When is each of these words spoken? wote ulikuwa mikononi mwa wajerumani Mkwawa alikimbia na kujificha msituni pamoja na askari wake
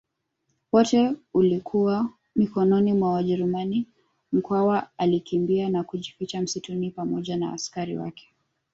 wote 0.71 1.13
ulikuwa 1.33 2.09
mikononi 2.35 2.93
mwa 2.93 3.13
wajerumani 3.13 3.87
Mkwawa 4.31 4.89
alikimbia 4.97 5.69
na 5.69 5.83
kujificha 5.83 6.41
msituni 6.41 6.91
pamoja 6.91 7.37
na 7.37 7.53
askari 7.53 7.97
wake 7.97 8.33